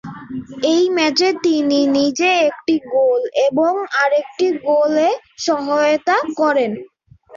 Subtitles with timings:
[0.71, 3.73] এই ম্যাচে তিনি নিজে একটি গোল এবং
[4.01, 5.09] আরেকটি গোলে
[5.45, 6.71] সহায়তা করেন।